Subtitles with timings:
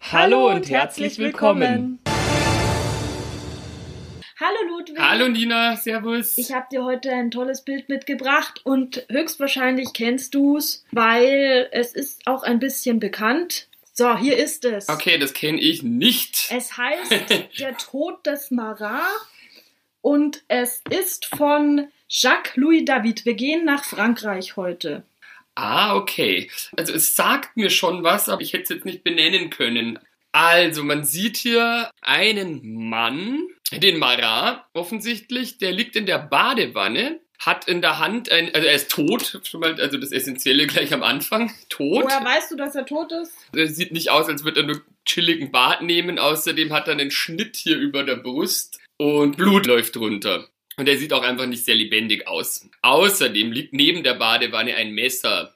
[0.00, 1.98] Hallo, und herzlich willkommen.
[4.40, 4.98] Hallo Ludwig.
[4.98, 6.38] Hallo Nina, servus.
[6.38, 12.26] Ich habe dir heute ein tolles Bild mitgebracht und höchstwahrscheinlich kennst du's, weil es ist
[12.26, 13.66] auch ein bisschen bekannt.
[13.92, 14.88] So, hier ist es.
[14.88, 16.50] Okay, das kenne ich nicht.
[16.54, 17.12] Es heißt
[17.58, 19.02] Der Tod des Marat
[20.00, 23.24] und es ist von Jacques-Louis David.
[23.26, 25.02] Wir gehen nach Frankreich heute.
[25.58, 26.48] Ah, okay.
[26.76, 29.98] Also es sagt mir schon was, aber ich hätte es jetzt nicht benennen können.
[30.30, 37.66] Also, man sieht hier einen Mann, den Marat offensichtlich, der liegt in der Badewanne, hat
[37.66, 41.02] in der Hand ein, also er ist tot, schon mal, also das Essentielle gleich am
[41.02, 42.04] Anfang, tot.
[42.04, 43.32] Woher weißt du, dass er tot ist?
[43.52, 47.10] Er sieht nicht aus, als würde er nur chilligen Bad nehmen, außerdem hat er einen
[47.10, 50.48] Schnitt hier über der Brust und Blut läuft runter.
[50.78, 52.68] Und er sieht auch einfach nicht sehr lebendig aus.
[52.82, 55.54] Außerdem liegt neben der Badewanne ein Messer.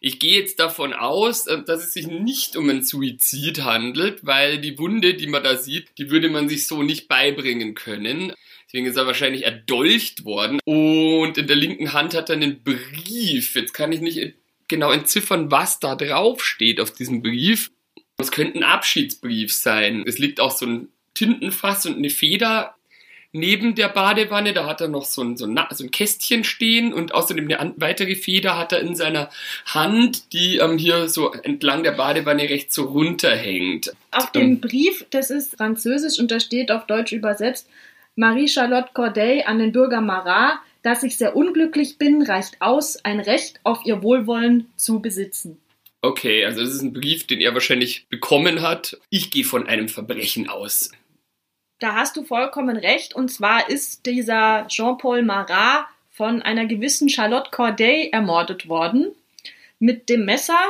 [0.00, 4.58] Ich gehe jetzt davon aus, äh, dass es sich nicht um einen Suizid handelt, weil
[4.58, 8.32] die Wunde, die man da sieht, die würde man sich so nicht beibringen können.
[8.66, 10.60] Deswegen ist er wahrscheinlich erdolcht worden.
[10.64, 13.54] Und in der linken Hand hat er einen Brief.
[13.54, 14.34] Jetzt kann ich nicht
[14.68, 17.70] genau entziffern, was da drauf steht auf diesem Brief.
[18.16, 20.04] Es könnte ein Abschiedsbrief sein.
[20.06, 22.76] Es liegt auch so ein Tintenfass und eine Feder
[23.32, 24.52] neben der Badewanne.
[24.52, 27.74] Da hat er noch so ein, so ein, so ein Kästchen stehen und außerdem eine
[27.76, 29.30] weitere Feder hat er in seiner
[29.66, 33.92] Hand, die ähm, hier so entlang der Badewanne rechts so runterhängt.
[34.10, 37.68] Auf dem Brief, das ist französisch und da steht auf Deutsch übersetzt,
[38.14, 43.60] Marie-Charlotte Corday an den Bürger Marat, dass ich sehr unglücklich bin, reicht aus, ein Recht
[43.62, 45.58] auf ihr Wohlwollen zu besitzen.
[46.02, 48.98] Okay, also das ist ein Brief, den er wahrscheinlich bekommen hat.
[49.08, 50.90] Ich gehe von einem Verbrechen aus.
[51.82, 53.12] Da hast du vollkommen recht.
[53.12, 59.08] Und zwar ist dieser Jean-Paul Marat von einer gewissen Charlotte Corday ermordet worden
[59.80, 60.60] mit dem Messer.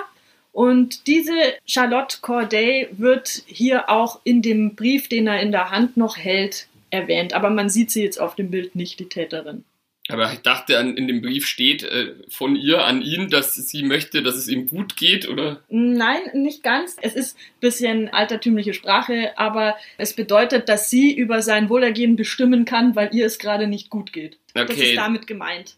[0.53, 1.35] Und diese
[1.67, 6.67] Charlotte Corday wird hier auch in dem Brief, den er in der Hand noch hält,
[6.89, 7.35] erwähnt.
[7.35, 9.65] Aber man sieht sie jetzt auf dem Bild nicht, die Täterin.
[10.13, 14.23] Aber ich dachte, in dem Brief steht äh, von ihr an ihn, dass sie möchte,
[14.23, 15.63] dass es ihm gut geht, oder?
[15.69, 16.97] Nein, nicht ganz.
[17.01, 22.65] Es ist ein bisschen altertümliche Sprache, aber es bedeutet, dass sie über sein Wohlergehen bestimmen
[22.65, 24.39] kann, weil ihr es gerade nicht gut geht.
[24.55, 24.67] Okay.
[24.69, 25.77] Das ist damit gemeint.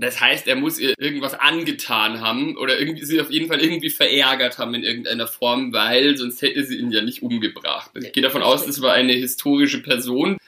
[0.00, 3.90] Das heißt, er muss ihr irgendwas angetan haben oder irgendwie sie auf jeden Fall irgendwie
[3.90, 7.90] verärgert haben in irgendeiner Form, weil sonst hätte sie ihn ja nicht umgebracht.
[7.94, 10.38] Ich gehe davon aus, das war eine historische Person.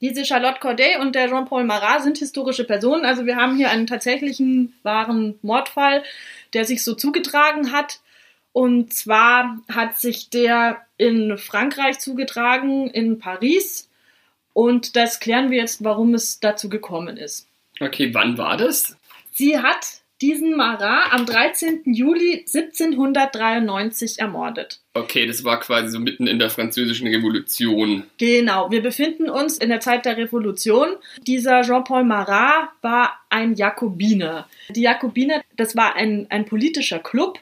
[0.00, 3.04] Diese Charlotte Corday und der Jean-Paul Marat sind historische Personen.
[3.04, 6.02] Also wir haben hier einen tatsächlichen wahren Mordfall,
[6.54, 8.00] der sich so zugetragen hat.
[8.52, 13.88] Und zwar hat sich der in Frankreich zugetragen, in Paris.
[14.54, 17.46] Und das klären wir jetzt, warum es dazu gekommen ist.
[17.78, 18.96] Okay, wann war das?
[19.32, 21.82] Sie hat diesen Marat am 13.
[21.86, 24.80] Juli 1793 ermordet.
[24.94, 28.04] Okay, das war quasi so mitten in der französischen Revolution.
[28.18, 30.88] Genau, wir befinden uns in der Zeit der Revolution.
[31.26, 34.48] Dieser Jean-Paul Marat war ein Jakobiner.
[34.68, 37.38] Die Jakobiner, das war ein, ein politischer Club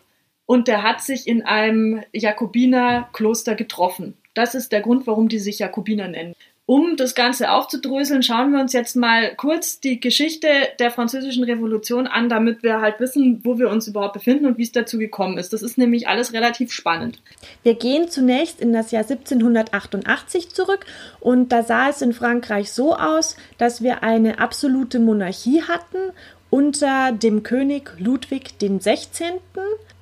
[0.47, 4.17] und der hat sich in einem Jakobinerkloster getroffen.
[4.35, 6.35] Das ist der Grund, warum die sich Jakobiner nennen.
[6.69, 10.49] Um das Ganze aufzudröseln, schauen wir uns jetzt mal kurz die Geschichte
[10.79, 14.65] der Französischen Revolution an, damit wir halt wissen, wo wir uns überhaupt befinden und wie
[14.65, 15.55] es dazu gekommen ist.
[15.55, 17.23] Das ist nämlich alles relativ spannend.
[17.63, 20.85] Wir gehen zunächst in das Jahr 1788 zurück
[21.21, 26.13] und da sah es in Frankreich so aus, dass wir eine absolute Monarchie hatten
[26.51, 29.37] unter dem König Ludwig 16.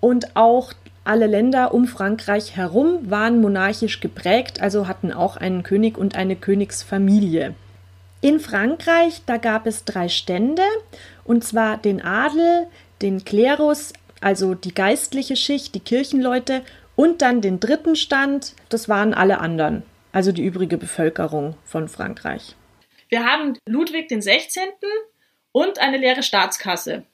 [0.01, 0.73] und auch
[1.07, 6.37] alle Länder um Frankreich herum waren monarchisch geprägt, also hatten auch einen König und eine
[6.37, 7.55] Königsfamilie.
[8.21, 10.63] In Frankreich, da gab es drei Stände,
[11.25, 12.67] und zwar den Adel,
[13.03, 16.63] den Klerus, also die geistliche Schicht, die Kirchenleute,
[16.97, 19.83] und dann den dritten Stand, das waren alle anderen,
[20.13, 22.57] also die übrige Bevölkerung von Frankreich.
[23.09, 24.63] Wir haben Ludwig den 16.
[25.53, 27.05] und eine leere Staatskasse.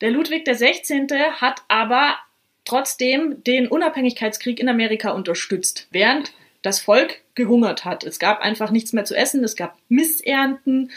[0.00, 1.08] Der Ludwig der 16.
[1.40, 2.16] hat aber
[2.64, 6.32] trotzdem den Unabhängigkeitskrieg in Amerika unterstützt, während
[6.62, 8.04] das Volk gehungert hat.
[8.04, 10.90] Es gab einfach nichts mehr zu essen, es gab Missernten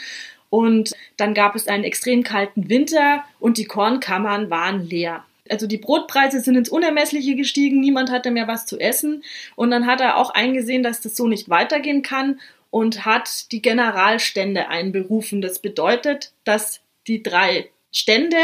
[0.50, 5.24] und dann gab es einen extrem kalten Winter und die Kornkammern waren leer.
[5.50, 9.22] Also die Brotpreise sind ins Unermessliche gestiegen, niemand hatte mehr was zu essen.
[9.56, 12.40] Und dann hat er auch eingesehen, dass das so nicht weitergehen kann
[12.70, 15.40] und hat die Generalstände einberufen.
[15.40, 18.36] Das bedeutet, dass die drei Stände,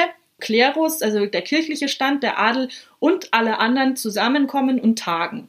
[0.44, 2.68] Klerus, also der kirchliche Stand, der Adel
[2.98, 5.48] und alle anderen zusammenkommen und tagen.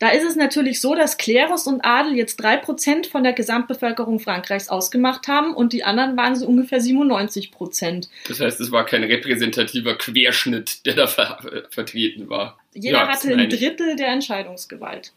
[0.00, 4.18] Da ist es natürlich so, dass Klerus und Adel jetzt drei Prozent von der Gesamtbevölkerung
[4.18, 8.08] Frankreichs ausgemacht haben und die anderen waren so ungefähr 97 Prozent.
[8.26, 11.38] Das heißt, es war kein repräsentativer Querschnitt, der da ver
[11.70, 12.58] vertreten war.
[12.74, 15.12] Jeder ja, hatte ein Drittel der Entscheidungsgewalt.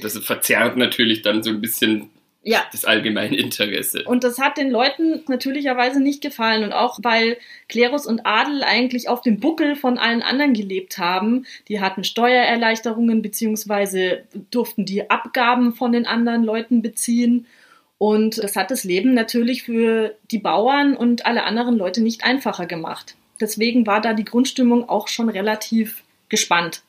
[0.00, 2.10] Das verzerrt natürlich dann so ein bisschen
[2.42, 2.64] ja.
[2.72, 4.04] das allgemeine Interesse.
[4.04, 6.64] Und das hat den Leuten natürlicherweise nicht gefallen.
[6.64, 7.36] Und auch weil
[7.68, 11.46] Klerus und Adel eigentlich auf dem Buckel von allen anderen gelebt haben.
[11.68, 17.46] Die hatten Steuererleichterungen beziehungsweise durften die Abgaben von den anderen Leuten beziehen.
[17.98, 22.66] Und das hat das Leben natürlich für die Bauern und alle anderen Leute nicht einfacher
[22.66, 23.16] gemacht.
[23.40, 26.82] Deswegen war da die Grundstimmung auch schon relativ gespannt.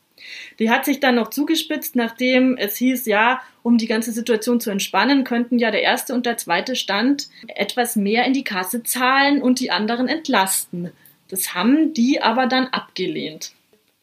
[0.59, 4.69] Die hat sich dann noch zugespitzt, nachdem es hieß, ja, um die ganze Situation zu
[4.69, 9.41] entspannen, könnten ja der erste und der zweite Stand etwas mehr in die Kasse zahlen
[9.41, 10.91] und die anderen entlasten.
[11.29, 13.53] Das haben die aber dann abgelehnt.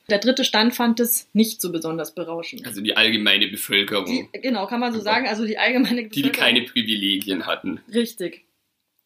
[0.09, 2.65] Der dritte Stand fand es nicht so besonders berauschend.
[2.65, 4.07] Also die allgemeine Bevölkerung.
[4.07, 5.27] Die, genau, kann man so sagen.
[5.27, 6.33] Also die allgemeine Bevölkerung.
[6.33, 7.81] Die keine Privilegien hatten.
[7.93, 8.45] Richtig.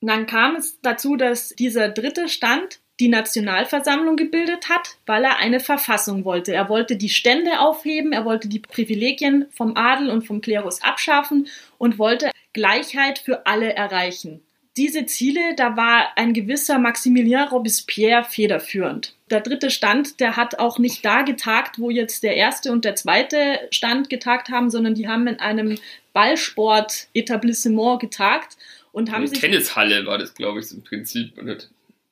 [0.00, 5.38] Und dann kam es dazu, dass dieser dritte Stand die Nationalversammlung gebildet hat, weil er
[5.38, 6.52] eine Verfassung wollte.
[6.52, 11.48] Er wollte die Stände aufheben, er wollte die Privilegien vom Adel und vom Klerus abschaffen
[11.78, 14.42] und wollte Gleichheit für alle erreichen.
[14.76, 19.16] Diese Ziele, da war ein gewisser Maximilien Robespierre federführend.
[19.30, 22.94] Der dritte Stand, der hat auch nicht da getagt, wo jetzt der erste und der
[22.94, 25.78] zweite Stand getagt haben, sondern die haben in einem
[26.12, 28.56] Ballsport-Etablissement getagt
[28.92, 29.40] und haben Eine sich.
[29.40, 31.32] Tennishalle war das, glaube ich, im Prinzip.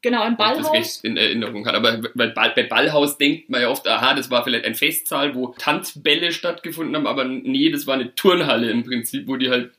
[0.00, 0.62] Genau, im Ballhaus.
[0.62, 1.74] das recht in Erinnerung hat.
[1.74, 5.48] Aber bei, bei Ballhaus denkt man ja oft, aha, das war vielleicht ein Festsaal, wo
[5.58, 9.72] Tanzbälle stattgefunden haben, aber nee, das war eine Turnhalle im Prinzip, wo die halt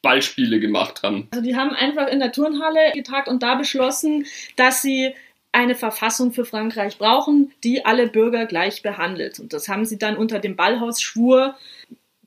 [0.00, 1.26] Ballspiele gemacht haben.
[1.32, 5.14] Also die haben einfach in der Turnhalle getagt und da beschlossen, dass sie
[5.50, 9.40] eine Verfassung für Frankreich brauchen, die alle Bürger gleich behandelt.
[9.40, 11.56] Und das haben sie dann unter dem Ballhausschwur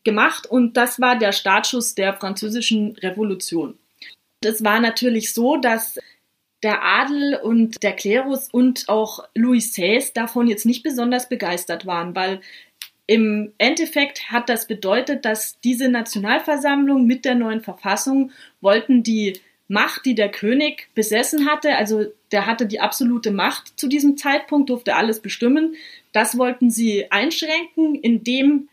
[0.03, 3.77] gemacht und das war der Startschuss der französischen Revolution.
[4.41, 5.99] Das war natürlich so, dass
[6.63, 12.15] der Adel und der Klerus und auch Louis XVI davon jetzt nicht besonders begeistert waren,
[12.15, 12.41] weil
[13.07, 18.31] im Endeffekt hat das bedeutet, dass diese Nationalversammlung mit der neuen Verfassung
[18.61, 23.87] wollten die Macht, die der König besessen hatte, also der hatte die absolute Macht zu
[23.87, 25.75] diesem Zeitpunkt, durfte alles bestimmen,
[26.11, 28.67] das wollten sie einschränken, indem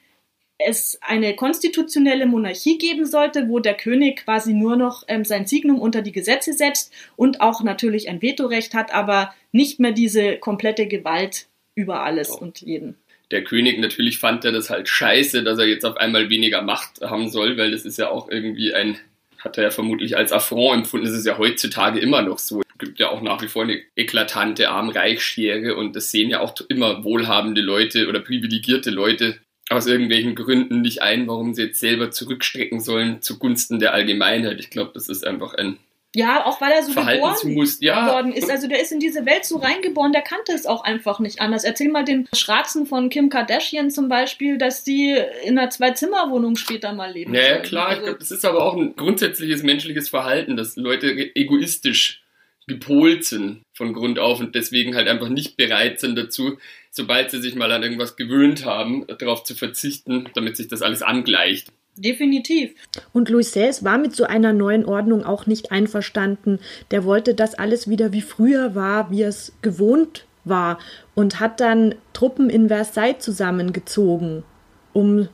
[0.59, 5.81] es eine konstitutionelle Monarchie geben sollte, wo der König quasi nur noch ähm, sein Signum
[5.81, 10.89] unter die Gesetze setzt und auch natürlich ein Vetorecht hat, aber nicht mehr diese komplette
[10.89, 11.47] Gewalt
[11.77, 12.39] über alles oh.
[12.39, 12.97] und jeden.
[13.31, 17.03] Der König natürlich fand er das halt scheiße, dass er jetzt auf einmal weniger Macht
[17.03, 18.99] haben soll, weil das ist ja auch irgendwie ein,
[19.39, 21.07] hat er ja vermutlich als Affront empfunden.
[21.07, 22.63] Das ist ja heutzutage immer noch so.
[22.63, 26.55] Es gibt ja auch nach wie vor eine eklatante Arm-Reich-Schere und das sehen ja auch
[26.69, 29.39] immer wohlhabende Leute oder privilegierte Leute
[29.71, 34.61] aus irgendwelchen Gründen nicht ein, warum sie jetzt selber zurückstrecken sollen zugunsten der Allgemeinheit.
[34.61, 35.79] Ich glaube, das ist einfach ein
[36.15, 38.13] ja, auch weil er so geboren ja.
[38.15, 38.51] worden ist.
[38.51, 41.65] Also der ist in diese Welt so reingeboren, der kannte es auch einfach nicht anders.
[41.65, 46.95] Erzähl mal den Schratzen von Kim Kardashian zum Beispiel, dass die in einer Zwei-Zimmer-Wohnung später
[46.95, 47.35] mal leben.
[47.35, 47.89] Ja, ja klar.
[47.89, 52.23] Also, ich glaube, das ist aber auch ein grundsätzliches menschliches Verhalten, dass Leute egoistisch
[52.69, 56.59] gepolt sind von Grund auf und deswegen halt einfach nicht bereit sind dazu,
[56.91, 61.03] sobald sie sich mal an irgendwas gewöhnt haben, darauf zu verzichten, damit sich das alles
[61.03, 61.73] angleicht.
[61.97, 62.75] Definitiv.
[63.13, 66.61] Und Louis XVI war mit so einer neuen Ordnung auch nicht einverstanden.
[66.93, 70.79] Der wollte, dass alles wieder wie früher war, wie es gewohnt war
[71.15, 74.45] und hat dann Truppen in Versailles zusammengezogen,
[74.93, 75.29] um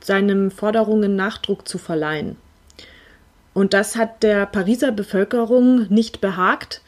[0.00, 2.36] seinen Forderungen Nachdruck zu verleihen.
[3.54, 6.81] Und das hat der Pariser Bevölkerung nicht behagt.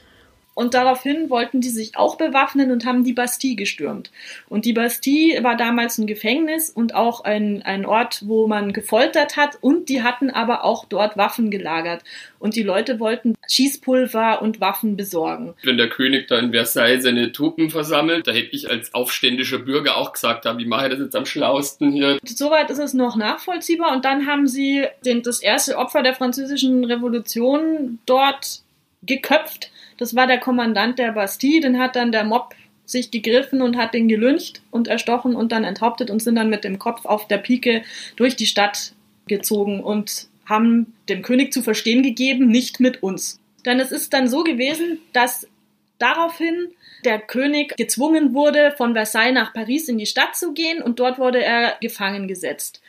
[0.54, 4.11] Und daraufhin wollten die sich auch bewaffnen und haben die Bastille gestürmt.
[4.49, 9.37] Und die Bastille war damals ein Gefängnis und auch ein, ein Ort, wo man gefoltert
[9.37, 9.58] hat.
[9.61, 12.04] Und die hatten aber auch dort Waffen gelagert.
[12.38, 15.54] Und die Leute wollten Schießpulver und Waffen besorgen.
[15.64, 19.96] Wenn der König da in Versailles seine Truppen versammelt, da hätte ich als aufständischer Bürger
[19.96, 22.18] auch gesagt, wie mache ich das jetzt am schlausten hier?
[22.25, 23.92] Soweit ist es noch nachvollziehbar.
[23.92, 28.61] Und dann haben sie den, das erste Opfer der französischen Revolution dort
[29.02, 32.54] geköpft das war der Kommandant der Bastille, den hat dann der Mob
[32.86, 36.64] sich gegriffen und hat den gelüncht und erstochen und dann enthauptet und sind dann mit
[36.64, 37.82] dem Kopf auf der Pike
[38.16, 38.92] durch die Stadt
[39.26, 43.40] gezogen und haben dem König zu verstehen gegeben, nicht mit uns.
[43.64, 45.48] Denn es ist dann so gewesen, dass
[45.98, 46.68] daraufhin
[47.04, 51.18] der König gezwungen wurde, von Versailles nach Paris in die Stadt zu gehen und dort
[51.18, 52.82] wurde er gefangen gesetzt.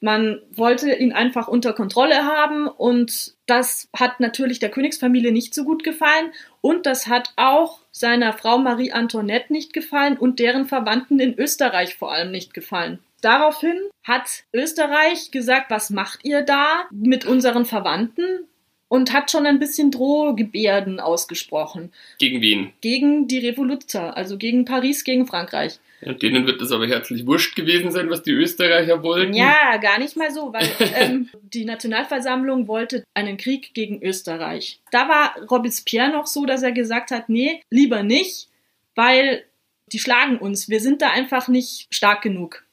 [0.00, 5.64] Man wollte ihn einfach unter Kontrolle haben und das hat natürlich der Königsfamilie nicht so
[5.64, 11.18] gut gefallen und das hat auch seiner Frau Marie Antoinette nicht gefallen und deren Verwandten
[11.18, 12.98] in Österreich vor allem nicht gefallen.
[13.22, 18.46] Daraufhin hat Österreich gesagt, was macht ihr da mit unseren Verwandten?
[18.88, 21.92] Und hat schon ein bisschen Drohgebärden ausgesprochen.
[22.18, 22.72] Gegen wen?
[22.80, 25.80] Gegen die Revoluzer, also gegen Paris, gegen Frankreich.
[26.02, 29.32] Ja, denen wird das aber herzlich wurscht gewesen sein, was die Österreicher wollten.
[29.32, 34.80] Ja, gar nicht mal so, weil ähm, die Nationalversammlung wollte einen Krieg gegen Österreich.
[34.90, 38.48] Da war Robespierre noch so, dass er gesagt hat, nee, lieber nicht,
[38.94, 39.44] weil
[39.92, 40.68] die schlagen uns.
[40.68, 42.64] Wir sind da einfach nicht stark genug.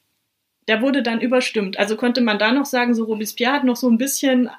[0.68, 1.78] Der wurde dann überstimmt.
[1.78, 4.50] Also könnte man da noch sagen, so Robespierre hat noch so ein bisschen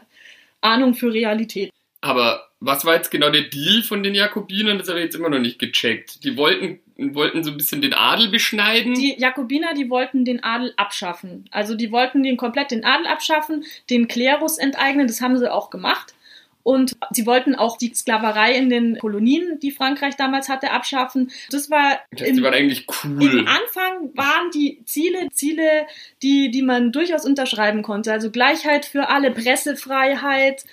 [0.65, 1.69] Ahnung für Realität.
[2.01, 4.77] Aber was war jetzt genau der Deal von den Jakobinern?
[4.77, 6.23] Das habe ich jetzt immer noch nicht gecheckt.
[6.23, 8.95] Die wollten, wollten so ein bisschen den Adel beschneiden.
[8.95, 11.47] Die Jakobiner, die wollten den Adel abschaffen.
[11.51, 15.07] Also die wollten den komplett den Adel abschaffen, den Klerus enteignen.
[15.07, 16.14] Das haben sie auch gemacht.
[16.65, 21.31] Und sie wollten auch die Sklaverei in den Kolonien, die Frankreich damals hatte, abschaffen.
[21.51, 21.99] Das war.
[22.09, 23.21] Das im, die waren eigentlich cool.
[23.21, 25.85] Im Anfang waren die Ziele, Ziele,
[26.23, 28.11] die, die man durchaus unterschreiben konnte.
[28.11, 30.65] Also Gleichheit für alle, Pressefreiheit,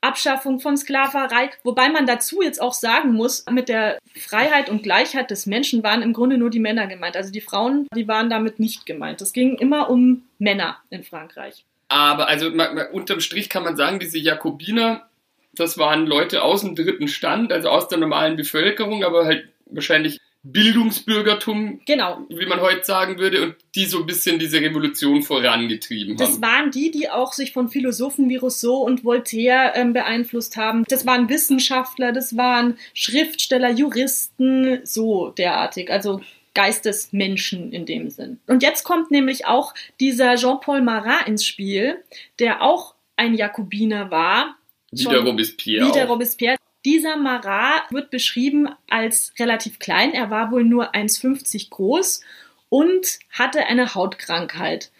[0.00, 5.30] Abschaffung von Sklaverei, wobei man dazu jetzt auch sagen muss, mit der Freiheit und Gleichheit
[5.30, 7.14] des Menschen waren im Grunde nur die Männer gemeint.
[7.14, 9.20] Also die Frauen, die waren damit nicht gemeint.
[9.20, 11.66] Es ging immer um Männer in Frankreich.
[11.88, 12.50] Aber also
[12.92, 15.06] unterm Strich kann man sagen, diese Jakobiner
[15.56, 20.20] das waren Leute aus dem dritten Stand, also aus der normalen Bevölkerung, aber halt wahrscheinlich
[20.52, 22.24] Bildungsbürgertum, genau.
[22.28, 26.18] wie man heute sagen würde, und die so ein bisschen diese Revolution vorangetrieben haben.
[26.18, 30.84] Das waren die, die auch sich von Philosophen wie Rousseau und Voltaire ähm, beeinflusst haben.
[30.88, 35.90] Das waren Wissenschaftler, das waren Schriftsteller, Juristen, so derartig.
[35.90, 36.20] Also
[36.54, 38.40] Geistesmenschen in dem Sinn.
[38.46, 42.02] Und jetzt kommt nämlich auch dieser Jean-Paul Marat ins Spiel,
[42.38, 44.55] der auch ein Jakobiner war,
[44.90, 45.88] wie der Robespierre.
[45.88, 46.56] Wie der Robespierre.
[46.84, 50.12] Dieser Marat wird beschrieben als relativ klein.
[50.12, 52.20] Er war wohl nur 1,50 groß
[52.68, 54.90] und hatte eine Hautkrankheit.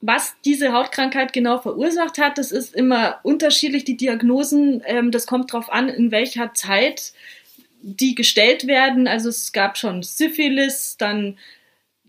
[0.00, 4.82] Was diese Hautkrankheit genau verursacht hat, das ist immer unterschiedlich, die Diagnosen.
[4.84, 7.12] Ähm, das kommt darauf an, in welcher Zeit
[7.82, 9.06] die gestellt werden.
[9.06, 11.38] Also es gab schon Syphilis, dann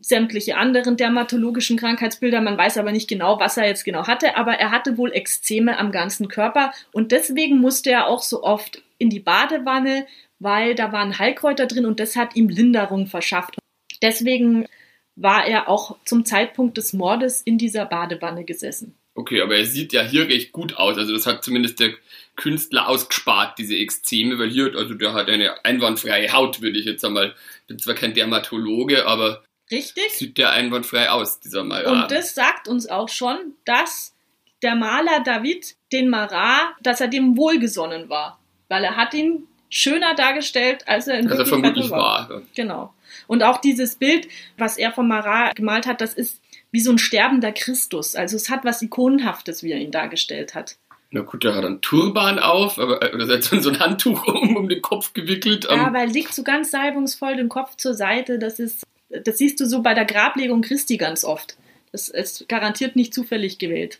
[0.03, 2.41] sämtliche anderen dermatologischen Krankheitsbilder.
[2.41, 5.77] Man weiß aber nicht genau, was er jetzt genau hatte, aber er hatte wohl Ekzeme
[5.79, 10.05] am ganzen Körper und deswegen musste er auch so oft in die Badewanne,
[10.39, 13.55] weil da waren Heilkräuter drin und das hat ihm Linderung verschafft.
[14.01, 14.67] Deswegen
[15.15, 18.95] war er auch zum Zeitpunkt des Mordes in dieser Badewanne gesessen.
[19.15, 20.97] Okay, aber er sieht ja hier recht gut aus.
[20.97, 21.93] Also das hat zumindest der
[22.35, 27.05] Künstler ausgespart, diese Ekzeme, weil hier, also der hat eine einwandfreie Haut, würde ich jetzt
[27.05, 27.35] einmal,
[27.67, 29.43] bin zwar kein Dermatologe, aber
[29.73, 30.11] Richtig.
[30.11, 31.87] Sieht der einwandfrei aus, dieser Marat.
[31.87, 34.15] Und das sagt uns auch schon, dass
[34.61, 38.39] der Maler David den Marat, dass er dem wohlgesonnen war.
[38.69, 42.29] Weil er hat ihn schöner dargestellt, als er in als er vermutlich war.
[42.29, 42.41] war.
[42.55, 42.93] Genau.
[43.27, 44.27] Und auch dieses Bild,
[44.57, 46.39] was er vom Marat gemalt hat, das ist
[46.71, 48.15] wie so ein sterbender Christus.
[48.15, 50.77] Also es hat was Ikonenhaftes, wie er ihn dargestellt hat.
[51.11, 54.55] Na gut, der hat einen Turban auf, aber äh, oder hat so ein Handtuch um,
[54.55, 55.65] um den Kopf gewickelt.
[55.65, 58.39] Ja, aber er liegt so ganz salbungsvoll den Kopf zur Seite.
[58.39, 58.83] Das ist
[59.23, 61.57] das siehst du so bei der Grablegung Christi ganz oft.
[61.91, 63.99] Das ist garantiert nicht zufällig gewählt.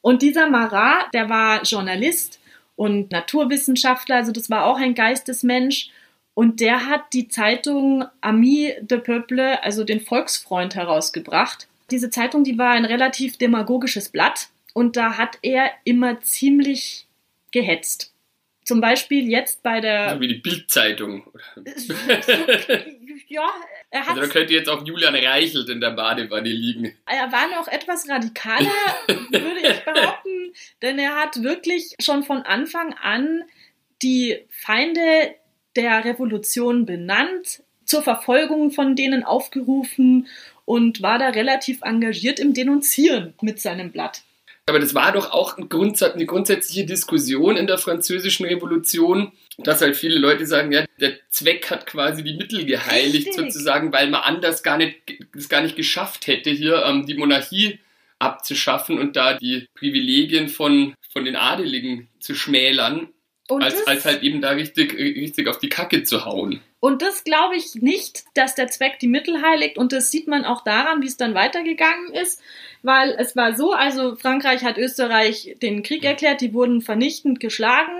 [0.00, 2.40] Und dieser Marat, der war Journalist
[2.76, 5.90] und Naturwissenschaftler, also das war auch ein Geistesmensch.
[6.34, 11.66] Und der hat die Zeitung Ami de Peuple, also den Volksfreund, herausgebracht.
[11.90, 17.06] Diese Zeitung, die war ein relativ demagogisches Blatt und da hat er immer ziemlich
[17.52, 18.12] gehetzt.
[18.64, 20.14] Zum Beispiel jetzt bei der.
[20.14, 21.22] So wie die Bildzeitung.
[23.36, 23.52] ja,
[23.90, 24.08] er hat.
[24.10, 26.96] Also da könnte jetzt auch Julian Reichelt in der Badewanne liegen.
[27.06, 28.70] Er war noch etwas radikaler,
[29.08, 30.52] würde ich behaupten,
[30.82, 33.44] denn er hat wirklich schon von Anfang an
[34.02, 35.34] die Feinde
[35.76, 40.26] der Revolution benannt, zur Verfolgung von denen aufgerufen
[40.64, 44.22] und war da relativ engagiert im Denunzieren mit seinem Blatt.
[44.68, 50.18] Aber das war doch auch eine grundsätzliche Diskussion in der französischen Revolution, dass halt viele
[50.18, 53.34] Leute sagen, ja, der Zweck hat quasi die Mittel geheiligt, Richtig.
[53.34, 54.96] sozusagen, weil man anders gar nicht,
[55.36, 57.78] es gar nicht geschafft hätte, hier ähm, die Monarchie
[58.18, 63.10] abzuschaffen und da die Privilegien von, von den Adeligen zu schmälern,
[63.48, 66.60] als, als halt eben da richtig, richtig auf die Kacke zu hauen.
[66.86, 69.76] Und das glaube ich nicht, dass der Zweck die Mittel heiligt.
[69.76, 72.40] Und das sieht man auch daran, wie es dann weitergegangen ist
[72.86, 77.92] weil es war so, also Frankreich hat Österreich den Krieg erklärt, die wurden vernichtend geschlagen.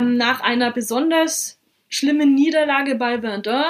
[0.00, 1.58] Nach einer besonders
[1.88, 3.64] schlimmen Niederlage bei Verdun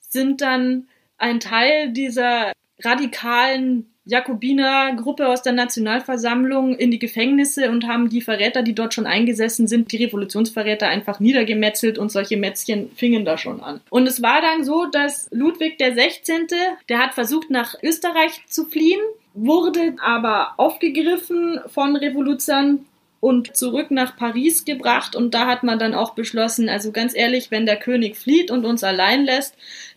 [0.00, 0.88] sind dann
[1.18, 8.62] ein Teil dieser radikalen Jakobinergruppe aus der Nationalversammlung in die Gefängnisse und haben die Verräter,
[8.62, 13.60] die dort schon eingesessen sind, die Revolutionsverräter einfach niedergemetzelt und solche Mätzchen fingen da schon
[13.60, 13.82] an.
[13.90, 16.46] Und es war dann so, dass Ludwig der 16.,
[16.88, 19.00] der hat versucht nach Österreich zu fliehen,
[19.34, 22.86] wurde aber aufgegriffen von Revoluzern
[23.20, 27.50] und zurück nach Paris gebracht und da hat man dann auch beschlossen, also ganz ehrlich,
[27.50, 29.54] wenn der König flieht und uns allein lässt,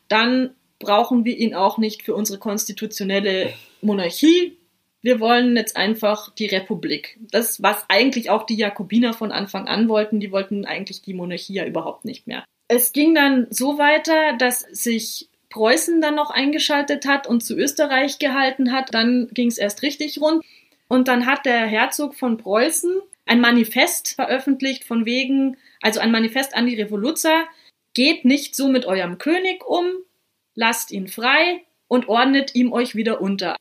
[0.09, 0.49] dann
[0.81, 4.57] brauchen wir ihn auch nicht für unsere konstitutionelle Monarchie.
[5.01, 7.17] Wir wollen jetzt einfach die Republik.
[7.31, 11.53] Das, was eigentlich auch die Jakobiner von Anfang an wollten, die wollten eigentlich die Monarchie
[11.53, 12.43] ja überhaupt nicht mehr.
[12.67, 18.19] Es ging dann so weiter, dass sich Preußen dann noch eingeschaltet hat und zu Österreich
[18.19, 18.93] gehalten hat.
[18.93, 20.43] Dann ging es erst richtig rund.
[20.87, 26.55] Und dann hat der Herzog von Preußen ein Manifest veröffentlicht von wegen, also ein Manifest
[26.55, 27.45] an die Revoluzer,
[27.93, 29.85] geht nicht so mit eurem König um,
[30.55, 33.55] lasst ihn frei und ordnet ihm euch wieder unter.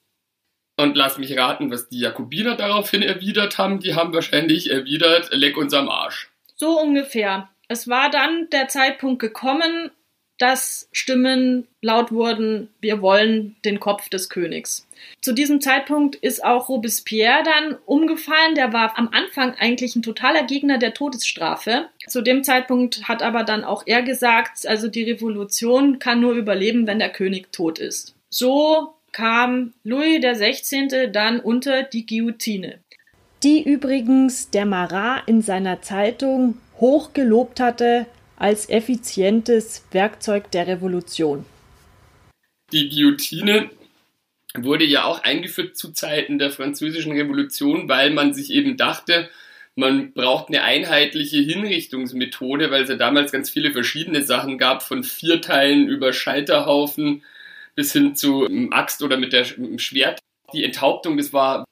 [0.77, 3.81] Und lass mich raten, was die Jakobiner daraufhin erwidert haben.
[3.81, 6.31] Die haben wahrscheinlich erwidert, leck uns am Arsch.
[6.57, 7.51] So ungefähr.
[7.69, 9.91] Es war dann der Zeitpunkt gekommen,
[10.41, 14.87] dass Stimmen laut wurden, wir wollen den Kopf des Königs.
[15.21, 18.55] Zu diesem Zeitpunkt ist auch Robespierre dann umgefallen.
[18.55, 21.91] Der war am Anfang eigentlich ein totaler Gegner der Todesstrafe.
[22.09, 26.87] Zu dem Zeitpunkt hat aber dann auch er gesagt, also die Revolution kann nur überleben,
[26.87, 28.15] wenn der König tot ist.
[28.31, 31.11] So kam Louis XVI.
[31.13, 32.79] dann unter die Guillotine.
[33.43, 38.07] Die übrigens der Marat in seiner Zeitung hoch gelobt hatte
[38.41, 41.45] als effizientes Werkzeug der Revolution.
[42.73, 43.71] Die Guillotine
[44.55, 49.29] wurde ja auch eingeführt zu Zeiten der französischen Revolution, weil man sich eben dachte,
[49.77, 55.05] man braucht eine einheitliche Hinrichtungsmethode, weil es ja damals ganz viele verschiedene Sachen gab, von
[55.05, 57.23] Vierteilen über Scheiterhaufen
[57.75, 60.19] bis hin zu Axt oder mit dem Schwert.
[60.53, 61.65] Die Enthauptung, das war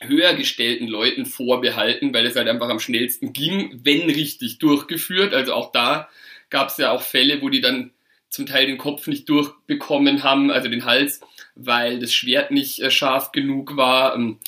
[0.00, 5.34] höher gestellten Leuten vorbehalten, weil es halt einfach am schnellsten ging, wenn richtig durchgeführt.
[5.34, 6.08] Also auch da
[6.50, 7.92] gab es ja auch Fälle, wo die dann
[8.28, 11.20] zum Teil den Kopf nicht durchbekommen haben, also den Hals,
[11.54, 14.14] weil das Schwert nicht äh, scharf genug war.
[14.14, 14.38] Ähm,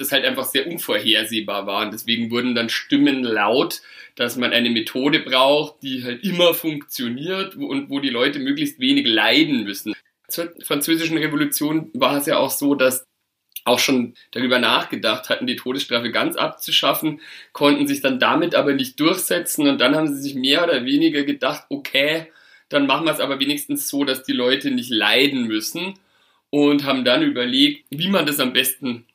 [0.00, 1.84] das halt einfach sehr unvorhersehbar war.
[1.84, 3.82] Und deswegen wurden dann Stimmen laut,
[4.16, 9.06] dass man eine Methode braucht, die halt immer funktioniert und wo die Leute möglichst wenig
[9.06, 9.94] leiden müssen.
[10.28, 13.04] Zur französischen Revolution war es ja auch so, dass
[13.70, 17.20] auch schon darüber nachgedacht hatten, die Todesstrafe ganz abzuschaffen,
[17.52, 19.68] konnten sich dann damit aber nicht durchsetzen.
[19.68, 22.26] Und dann haben sie sich mehr oder weniger gedacht, okay,
[22.68, 25.94] dann machen wir es aber wenigstens so, dass die Leute nicht leiden müssen.
[26.52, 29.06] Und haben dann überlegt, wie man das am besten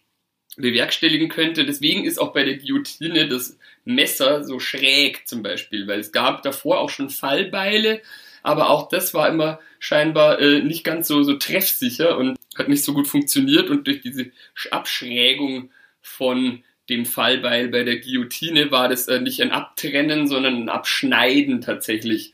[0.58, 1.66] bewerkstelligen könnte.
[1.66, 6.44] Deswegen ist auch bei der Guillotine das Messer so schräg zum Beispiel, weil es gab
[6.44, 8.02] davor auch schon Fallbeile,
[8.46, 12.84] aber auch das war immer scheinbar äh, nicht ganz so, so treffsicher und hat nicht
[12.84, 14.32] so gut funktioniert und durch diese
[14.70, 20.70] Abschrägung von dem Fallbeil bei der Guillotine war das äh, nicht ein Abtrennen, sondern ein
[20.70, 22.34] Abschneiden tatsächlich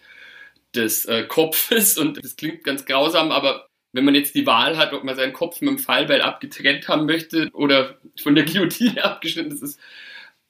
[0.76, 4.92] des äh, Kopfes und das klingt ganz grausam, aber wenn man jetzt die Wahl hat,
[4.94, 9.52] ob man seinen Kopf mit dem Fallbeil abgetrennt haben möchte oder von der Guillotine abgeschnitten,
[9.52, 9.80] das ist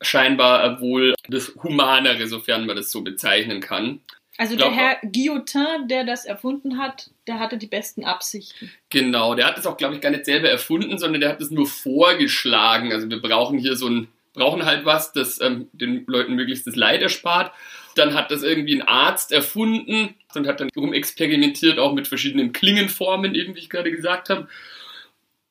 [0.02, 4.02] scheinbar wohl das Humanere, sofern man das so bezeichnen kann.
[4.42, 8.72] Also der Herr Guillotin, der das erfunden hat, der hatte die besten Absichten.
[8.90, 11.52] Genau, der hat das auch, glaube ich, gar nicht selber erfunden, sondern der hat es
[11.52, 12.92] nur vorgeschlagen.
[12.92, 16.76] Also wir brauchen hier so ein, brauchen halt was, das ähm, den Leuten möglichst das
[16.76, 17.54] Leid erspart.
[17.94, 23.36] Dann hat das irgendwie ein Arzt erfunden und hat dann rumexperimentiert, auch mit verschiedenen Klingenformen,
[23.36, 24.48] eben wie ich gerade gesagt habe.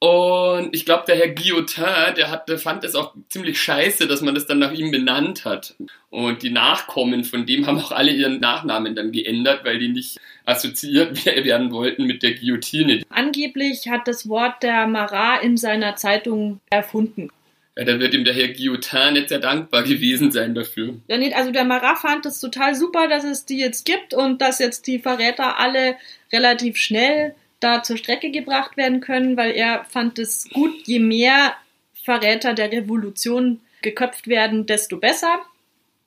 [0.02, 4.22] Und ich glaube, der Herr Guillotin, der, hat, der fand es auch ziemlich scheiße, dass
[4.22, 5.74] man das dann nach ihm benannt hat.
[6.08, 10.18] Und die Nachkommen von dem haben auch alle ihren Nachnamen dann geändert, weil die nicht
[10.46, 13.02] assoziiert werden wollten mit der Guillotine.
[13.10, 17.28] Angeblich hat das Wort der Marat in seiner Zeitung erfunden.
[17.76, 20.94] Ja, dann wird ihm der Herr Guillotin nicht sehr dankbar gewesen sein dafür.
[21.08, 24.40] Ja, nee, also der Marat fand es total super, dass es die jetzt gibt und
[24.40, 25.96] dass jetzt die Verräter alle
[26.32, 31.54] relativ schnell da zur Strecke gebracht werden können, weil er fand es gut, je mehr
[32.02, 35.40] Verräter der Revolution geköpft werden, desto besser.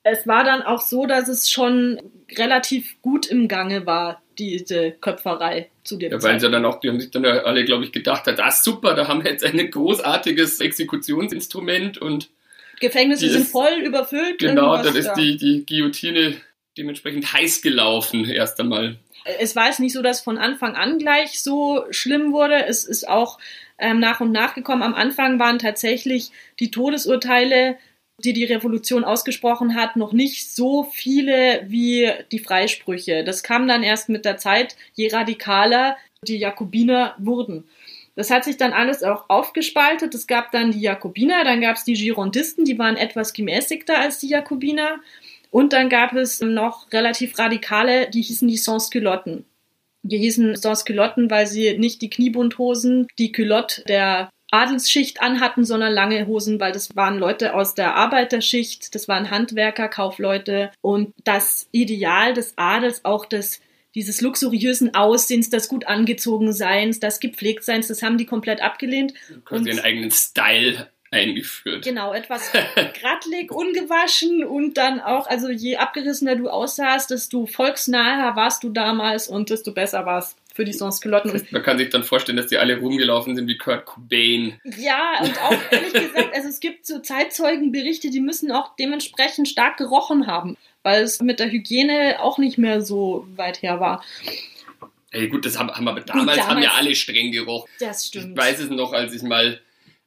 [0.03, 2.01] Es war dann auch so, dass es schon
[2.37, 6.89] relativ gut im Gange war, diese Köpferei zu dem Ja, weil sie dann auch, die
[6.89, 10.59] haben sich dann alle, glaube ich, gedacht, ah super, da haben wir jetzt ein großartiges
[10.59, 12.29] Exekutionsinstrument und
[12.79, 14.39] Gefängnisse sind voll überfüllt.
[14.39, 15.13] Genau, dann ist ja.
[15.13, 16.35] die, die Guillotine
[16.77, 18.97] dementsprechend heiß gelaufen erst einmal
[19.39, 22.65] es war jetzt nicht so, dass von Anfang an gleich so schlimm wurde.
[22.65, 23.39] Es ist auch
[23.77, 24.83] ähm, nach und nach gekommen.
[24.83, 27.77] Am Anfang waren tatsächlich die Todesurteile
[28.19, 33.23] die die Revolution ausgesprochen hat, noch nicht so viele wie die Freisprüche.
[33.23, 37.65] Das kam dann erst mit der Zeit, je radikaler die Jakobiner wurden.
[38.15, 40.13] Das hat sich dann alles auch aufgespaltet.
[40.13, 44.19] Es gab dann die Jakobiner, dann gab es die Girondisten, die waren etwas gemäßigter als
[44.19, 44.99] die Jakobiner.
[45.53, 49.45] Und dann gab es noch relativ radikale, die hießen die Sans-Culotten.
[50.01, 56.25] Die hießen Sans-Culotten, weil sie nicht die Kniebundhosen, die Culotte der Adelsschicht anhatten, sondern lange
[56.25, 62.33] Hosen, weil das waren Leute aus der Arbeiterschicht, das waren Handwerker, Kaufleute und das Ideal
[62.33, 63.61] des Adels, auch des
[63.93, 69.13] dieses luxuriösen Aussehens, das gut angezogen Seins, das gepflegt Seins, das haben die komplett abgelehnt.
[69.45, 71.84] Quasi ihren eigenen Style eingeführt.
[71.84, 72.52] Genau, etwas
[72.99, 79.28] grattlig, ungewaschen und dann auch, also je abgerissener du aussahst, desto volksnaher warst du damals
[79.28, 81.47] und desto besser warst für die Sans-Culotten.
[81.52, 84.60] Man kann sich dann vorstellen, dass die alle rumgelaufen sind wie Kurt Cobain.
[84.78, 89.78] Ja, und auch ehrlich gesagt, also es gibt so Zeitzeugenberichte, die müssen auch dementsprechend stark
[89.78, 94.04] gerochen haben weil es mit der Hygiene auch nicht mehr so weit her war.
[95.12, 97.69] Ey, gut, das haben, haben aber damals, damals, haben ja alle streng gerochen.
[97.80, 98.38] Das stimmt.
[98.38, 99.60] Ich weiß es noch, als ich mal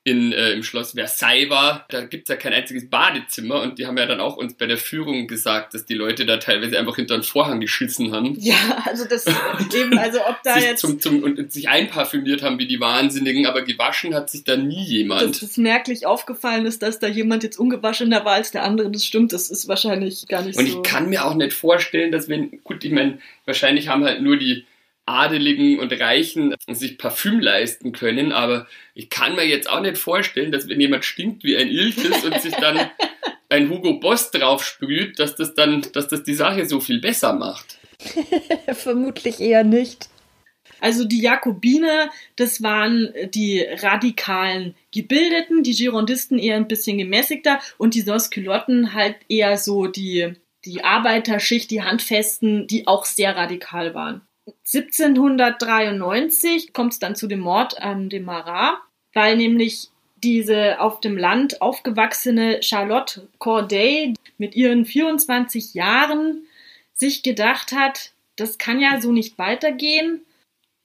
[0.07, 3.99] in, äh, im Schloss Versailles war, da gibt's ja kein einziges Badezimmer und die haben
[3.99, 7.19] ja dann auch uns bei der Führung gesagt, dass die Leute da teilweise einfach hinter
[7.19, 8.37] den Vorhang geschissen haben.
[8.39, 9.27] Ja, also das
[9.75, 10.83] eben, also ob da jetzt...
[10.83, 14.85] Zum, zum, und sich einparfümiert haben wie die Wahnsinnigen, aber gewaschen hat sich da nie
[14.85, 15.23] jemand.
[15.23, 19.05] Dass das merklich aufgefallen ist, dass da jemand jetzt ungewaschener war als der andere, das
[19.05, 20.79] stimmt, das ist wahrscheinlich gar nicht und so...
[20.79, 24.23] Und ich kann mir auch nicht vorstellen, dass wenn, gut, ich meine, wahrscheinlich haben halt
[24.23, 24.67] nur die
[25.07, 30.53] Adeligen und Reichen sich Parfüm leisten können, aber ich kann mir jetzt auch nicht vorstellen,
[30.53, 32.91] dass wenn jemand stinkt wie ein Ilkes und sich dann
[33.49, 37.33] ein Hugo Boss drauf sprüht, dass das dann, dass das die Sache so viel besser
[37.33, 37.79] macht.
[38.75, 40.09] Vermutlich eher nicht.
[40.81, 47.95] Also die Jakobiner, das waren die radikalen Gebildeten, die Girondisten eher ein bisschen gemäßigter und
[47.95, 54.26] die Sansculotten halt eher so die, die Arbeiterschicht, die Handfesten, die auch sehr radikal waren.
[54.47, 58.79] 1793 kommt es dann zu dem Mord an dem Marat,
[59.13, 59.89] weil nämlich
[60.23, 66.47] diese auf dem Land aufgewachsene Charlotte Corday mit ihren 24 Jahren
[66.95, 70.25] sich gedacht hat, das kann ja so nicht weitergehen.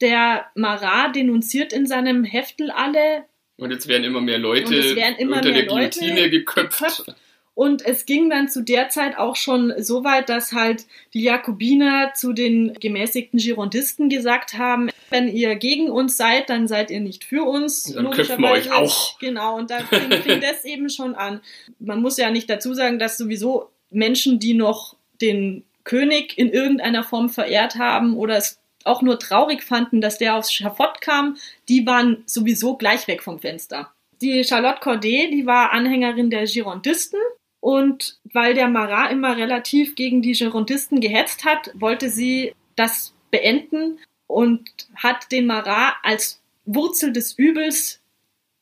[0.02, 3.26] Der Marat denunziert in seinem Heftel alle.
[3.58, 4.74] Und jetzt werden immer mehr Leute
[5.19, 6.80] immer unter mehr der Guillotine geköpft.
[6.80, 7.15] geköpft.
[7.54, 12.14] Und es ging dann zu der Zeit auch schon so weit, dass halt die Jakobiner
[12.16, 17.26] zu den gemäßigten Girondisten gesagt haben, wenn ihr gegen uns seid, dann seid ihr nicht
[17.26, 17.84] für uns.
[17.84, 19.20] Dann köpfen wir euch auch.
[19.20, 21.42] Genau, und da fing, fing das eben schon an.
[21.80, 27.04] Man muss ja nicht dazu sagen, dass sowieso Menschen, die noch den König in irgendeiner
[27.04, 31.38] Form verehrt haben oder es auch nur traurig fanden, dass der aufs Schafott kam,
[31.68, 33.92] die waren sowieso gleich weg vom Fenster.
[34.22, 37.20] Die Charlotte Corday, die war Anhängerin der Girondisten
[37.62, 44.00] und weil der Marat immer relativ gegen die Girondisten gehetzt hat, wollte sie das beenden
[44.28, 48.02] und hat den Marat als Wurzel des Übels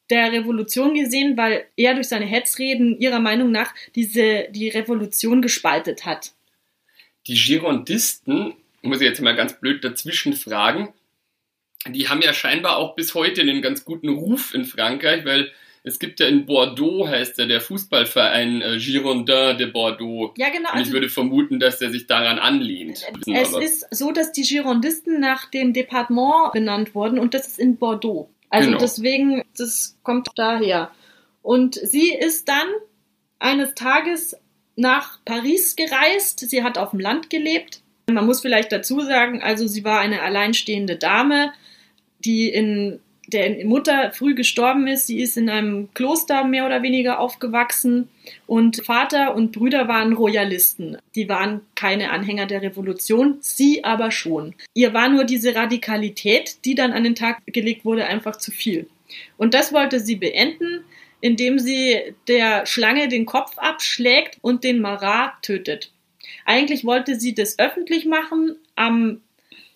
[0.10, 6.06] der Revolution gesehen, weil er durch seine Hetzreden ihrer Meinung nach diese, die Revolution gespaltet
[6.06, 6.34] hat.
[7.28, 10.94] Die Girondisten, muss ich jetzt mal ganz blöd dazwischen fragen,
[11.88, 15.52] die haben ja scheinbar auch bis heute einen ganz guten Ruf in Frankreich, weil
[15.84, 20.34] es gibt ja in Bordeaux, heißt ja der Fußballverein äh, Girondin de Bordeaux.
[20.38, 20.70] Ja, genau.
[20.72, 23.06] Und ich also würde vermuten, dass der sich daran anlehnt.
[23.28, 23.64] Es aber.
[23.64, 28.30] ist so, dass die Girondisten nach dem Departement benannt wurden und das ist in Bordeaux.
[28.50, 28.80] Also Genau.
[28.80, 30.92] deswegen, das kommt daher.
[31.42, 32.68] Und sie ist dann
[33.38, 34.36] eines Tages
[34.76, 36.40] nach Paris gereist.
[36.40, 37.82] Sie hat auf dem Land gelebt.
[38.10, 41.54] Man muss vielleicht dazu sagen, also sie war eine alleinstehende Dame,
[42.26, 45.08] die in der Mutter früh gestorben ist.
[45.08, 48.10] Sie ist in einem Kloster mehr oder weniger aufgewachsen
[48.48, 50.98] und Vater und Brüder waren Royalisten.
[51.16, 54.56] Die waren keine Anhänger der Revolution, sie aber schon.
[54.74, 58.88] Ihr war nur diese Radikalität, die dann an den Tag gelegt wurde, einfach zu viel.
[59.38, 60.84] Und das wollte sie beenden,
[61.22, 65.92] indem sie der Schlange den Kopf abschlägt und den Marat tötet.
[66.46, 68.56] Eigentlich wollte sie das öffentlich machen.
[68.76, 69.22] Am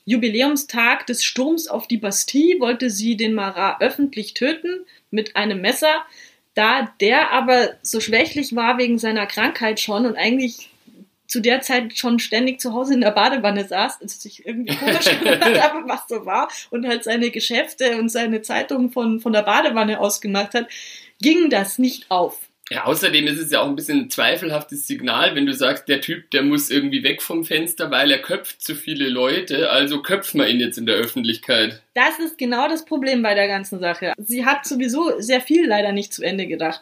[0.06, 6.06] Jubiläumstag des Sturms auf die Bastille wollte sie den Marat öffentlich töten mit einem Messer.
[6.56, 10.70] Da der aber so schwächlich war wegen seiner Krankheit schon und eigentlich
[11.28, 15.08] zu der Zeit schon ständig zu Hause in der Badewanne saß, also sich irgendwie komisch
[15.20, 19.42] angehört habe, was so war, und halt seine Geschäfte und seine Zeitungen von, von der
[19.42, 20.68] Badewanne aus gemacht hat,
[21.22, 22.38] ging das nicht auf.
[22.70, 26.00] Ja, außerdem ist es ja auch ein bisschen ein zweifelhaftes Signal, wenn du sagst, der
[26.00, 30.40] Typ, der muss irgendwie weg vom Fenster, weil er köpft zu viele Leute, also köpfen
[30.40, 31.82] wir ihn jetzt in der Öffentlichkeit.
[31.94, 34.14] Das ist genau das Problem bei der ganzen Sache.
[34.18, 36.82] Sie hat sowieso sehr viel leider nicht zu Ende gedacht.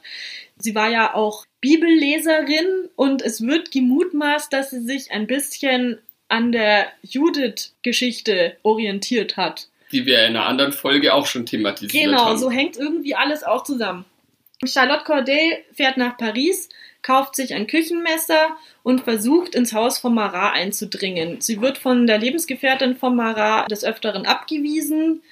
[0.60, 6.52] Sie war ja auch Bibelleserin und es wird gemutmaßt, dass sie sich ein bisschen an
[6.52, 9.68] der Judith-Geschichte orientiert hat.
[9.92, 12.38] Die wir in einer anderen Folge auch schon thematisiert Genau, haben.
[12.38, 14.06] so hängt irgendwie alles auch zusammen.
[14.68, 16.70] Charlotte Corday fährt nach Paris,
[17.02, 21.42] kauft sich ein Küchenmesser und versucht ins Haus von Marat einzudringen.
[21.42, 25.24] Sie wird von der Lebensgefährtin von Marat des Öfteren abgewiesen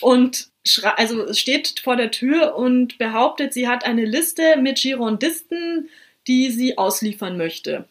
[0.00, 0.48] und
[0.96, 5.90] also steht vor der Tür und behauptet, sie hat eine Liste mit Girondisten,
[6.26, 7.86] die sie ausliefern möchte.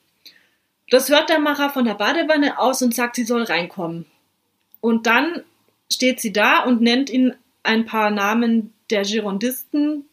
[0.90, 4.06] Das hört der Marat von der Badewanne aus und sagt, sie soll reinkommen.
[4.80, 5.44] Und dann
[5.92, 10.06] steht sie da und nennt ihn ein paar Namen der Girondisten,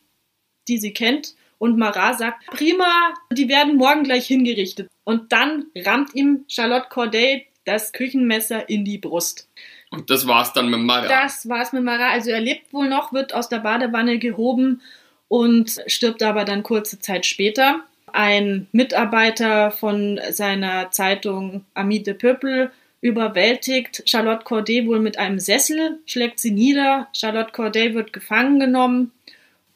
[0.69, 1.35] die sie kennt.
[1.59, 4.89] Und Marat sagt, prima, die werden morgen gleich hingerichtet.
[5.05, 9.49] Und dann rammt ihm Charlotte Corday das Küchenmesser in die Brust.
[9.91, 11.11] Und das war's dann mit Marat.
[11.11, 12.13] Das war's mit Marat.
[12.13, 14.83] Also er lebt wohl noch, wird aus der Badewanne gehoben
[15.29, 17.81] und stirbt aber dann kurze Zeit später.
[18.13, 26.01] Ein Mitarbeiter von seiner Zeitung Ami de Peuple überwältigt Charlotte Corday wohl mit einem Sessel,
[26.07, 27.09] schlägt sie nieder.
[27.13, 29.13] Charlotte Corday wird gefangen genommen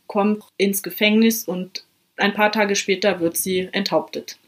[0.07, 1.85] kommt ins Gefängnis und
[2.17, 4.39] ein paar Tage später wird sie enthauptet.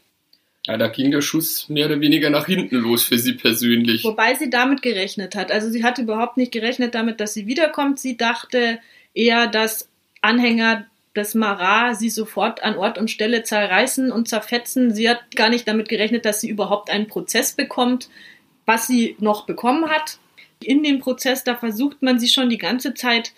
[0.67, 4.03] Ja, da ging der Schuss mehr oder weniger nach hinten los für sie persönlich.
[4.03, 5.51] Wobei sie damit gerechnet hat.
[5.51, 7.99] Also sie hat überhaupt nicht gerechnet damit, dass sie wiederkommt.
[7.99, 8.79] Sie dachte
[9.13, 9.89] eher, dass
[10.21, 14.93] Anhänger des Marat sie sofort an Ort und Stelle zerreißen und zerfetzen.
[14.93, 18.09] Sie hat gar nicht damit gerechnet, dass sie überhaupt einen Prozess bekommt,
[18.65, 20.17] was sie noch bekommen hat.
[20.61, 23.33] In dem Prozess, da versucht man sie schon die ganze Zeit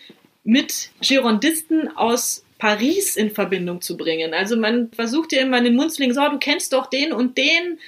[0.47, 4.33] mit Girondisten aus Paris in Verbindung zu bringen.
[4.33, 7.11] Also man versucht ja immer in den Mund zu legen, so, du kennst doch den
[7.11, 7.79] und den,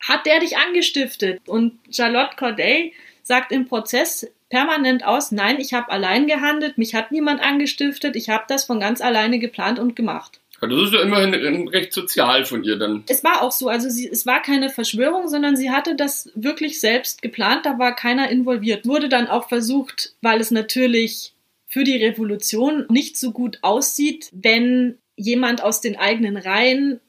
[0.00, 1.40] hat der dich angestiftet?
[1.46, 7.12] Und Charlotte Corday sagt im Prozess permanent aus, nein, ich habe allein gehandelt, mich hat
[7.12, 10.40] niemand angestiftet, ich habe das von ganz alleine geplant und gemacht.
[10.60, 13.04] Das ist ja immerhin recht sozial von ihr dann.
[13.08, 16.80] Es war auch so, also sie, es war keine Verschwörung, sondern sie hatte das wirklich
[16.80, 18.86] selbst geplant, da war keiner involviert.
[18.86, 21.35] Wurde dann auch versucht, weil es natürlich
[21.66, 27.00] für die Revolution nicht so gut aussieht, wenn jemand aus den eigenen Reihen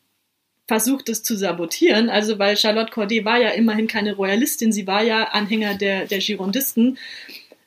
[0.68, 2.10] versucht es zu sabotieren.
[2.10, 6.20] Also weil Charlotte Corday war ja immerhin keine Royalistin, sie war ja Anhänger der, der
[6.20, 6.98] Girondisten.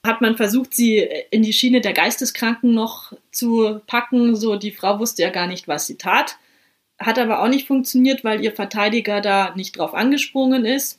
[0.05, 4.35] Hat man versucht, sie in die Schiene der Geisteskranken noch zu packen.
[4.35, 6.39] So, die Frau wusste ja gar nicht, was sie tat.
[6.99, 10.99] Hat aber auch nicht funktioniert, weil ihr Verteidiger da nicht drauf angesprungen ist.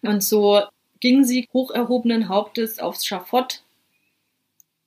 [0.00, 0.62] Und so
[1.00, 3.62] ging sie hoch erhobenen Hauptes aufs Schafott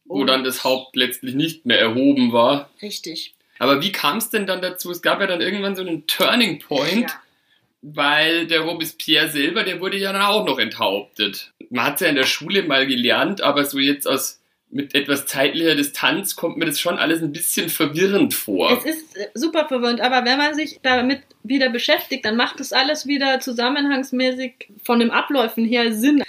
[0.05, 2.69] wo dann das Haupt letztlich nicht mehr erhoben war.
[2.81, 3.33] Richtig.
[3.59, 4.91] Aber wie kam es denn dann dazu?
[4.91, 7.21] Es gab ja dann irgendwann so einen Turning Point, ja.
[7.81, 11.53] weil der Robespierre selber, der wurde ja dann auch noch enthauptet.
[11.69, 14.41] Man hat es ja in der Schule mal gelernt, aber so jetzt aus
[14.71, 18.77] mit etwas zeitlicher Distanz kommt mir das schon alles ein bisschen verwirrend vor.
[18.79, 22.73] Es ist äh, super verwirrend, aber wenn man sich damit wieder beschäftigt, dann macht das
[22.73, 26.23] alles wieder zusammenhangsmäßig von den Abläufen her Sinn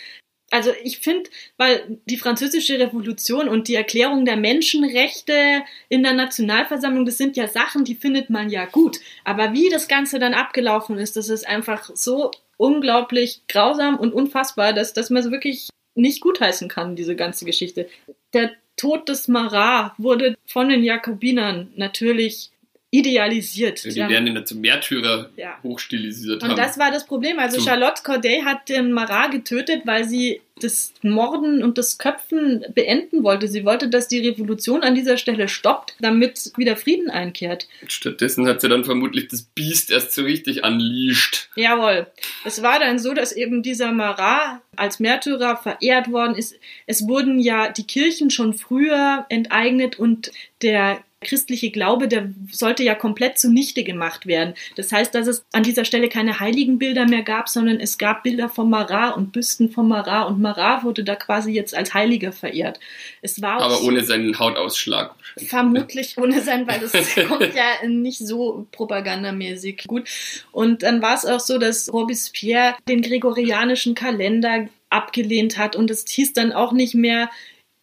[0.51, 7.05] also ich finde, weil die französische Revolution und die Erklärung der Menschenrechte in der Nationalversammlung,
[7.05, 8.99] das sind ja Sachen, die findet man ja gut.
[9.25, 14.73] Aber wie das Ganze dann abgelaufen ist, das ist einfach so unglaublich grausam und unfassbar,
[14.73, 17.89] dass, dass man es wirklich nicht gutheißen kann, diese ganze Geschichte.
[18.33, 22.51] Der Tod des Marat wurde von den Jakobinern natürlich
[22.90, 23.85] idealisiert.
[23.85, 24.09] Ja, die ja.
[24.09, 25.59] werden ihn zum Märtyrer ja.
[25.62, 26.57] hochstilisiert Und haben.
[26.57, 27.38] das war das Problem.
[27.38, 27.66] Also so.
[27.66, 33.46] Charlotte Corday hat den Marat getötet, weil sie das Morden und das Köpfen beenden wollte.
[33.46, 37.68] Sie wollte, dass die Revolution an dieser Stelle stoppt, damit wieder Frieden einkehrt.
[37.88, 41.51] Stattdessen hat sie dann vermutlich das Biest erst so richtig unleashed.
[41.57, 42.07] Jawohl.
[42.44, 46.55] Es war dann so, dass eben dieser Marat als Märtyrer verehrt worden ist.
[46.87, 52.95] Es wurden ja die Kirchen schon früher enteignet und der christliche Glaube, der sollte ja
[52.95, 54.55] komplett zunichte gemacht werden.
[54.77, 58.49] Das heißt, dass es an dieser Stelle keine Heiligenbilder mehr gab, sondern es gab Bilder
[58.49, 62.81] von Marat und Büsten von Marat und Marat wurde da quasi jetzt als Heiliger verehrt.
[63.23, 65.15] Es war Aber ohne seinen Hautausschlag.
[65.37, 66.93] Vermutlich ohne seinen, weil das
[67.29, 70.09] kommt ja nicht so propagandamäßig gut.
[70.53, 76.05] Und dann war es auch so, dass Robespierre den gregorianischen Kalender abgelehnt hat und es
[76.09, 77.31] hieß dann auch nicht mehr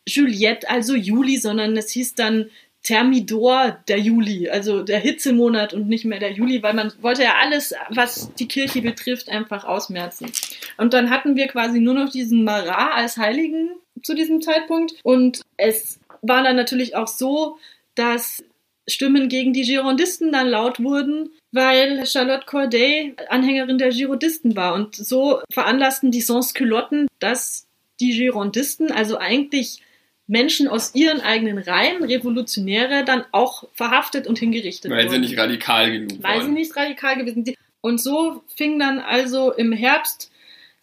[0.08, 2.50] Juliette, also Juli, sondern es hieß dann
[2.84, 7.36] Thermidor der Juli, also der Hitzemonat und nicht mehr der Juli, weil man wollte ja
[7.42, 10.32] alles, was die Kirche betrifft, einfach ausmerzen.
[10.78, 13.70] Und dann hatten wir quasi nur noch diesen Marat als Heiligen
[14.02, 17.58] zu diesem Zeitpunkt und es war dann natürlich auch so,
[17.96, 18.44] dass
[18.88, 24.74] Stimmen gegen die Girondisten dann laut wurden, weil Charlotte Corday Anhängerin der Girondisten war.
[24.74, 27.66] Und so veranlassten die Sans-Culotten, dass
[28.00, 29.82] die Girondisten, also eigentlich
[30.28, 35.16] Menschen aus ihren eigenen Reihen, Revolutionäre, dann auch verhaftet und hingerichtet Weil wurden.
[35.16, 36.54] sie nicht radikal genug Weil sie waren.
[36.54, 37.58] nicht radikal gewesen sind.
[37.82, 40.32] Und so fing dann also im Herbst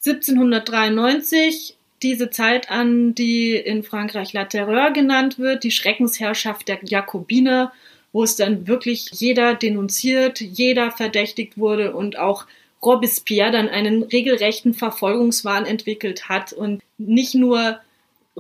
[0.05, 7.73] 1793 diese Zeit an, die in Frankreich La Terreur genannt wird, die Schreckensherrschaft der Jakobiner,
[8.13, 12.47] wo es dann wirklich jeder denunziert, jeder verdächtigt wurde und auch
[12.83, 17.79] Robespierre dann einen regelrechten Verfolgungswahn entwickelt hat und nicht nur